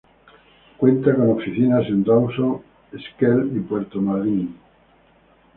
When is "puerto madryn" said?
3.59-4.51